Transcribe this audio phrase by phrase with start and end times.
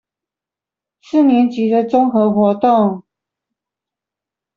[0.99, 3.03] 四年級的綜合活動